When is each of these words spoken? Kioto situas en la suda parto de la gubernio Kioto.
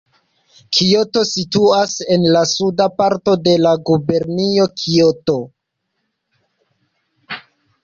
Kioto 0.77 1.21
situas 1.31 1.93
en 2.15 2.25
la 2.37 2.41
suda 2.53 2.87
parto 3.03 3.37
de 3.49 3.55
la 3.67 3.75
gubernio 3.91 4.67
Kioto. 4.81 5.37